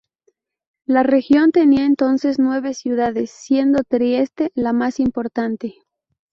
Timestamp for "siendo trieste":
3.29-4.49